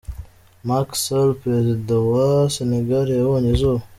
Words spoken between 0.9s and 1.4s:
Sall,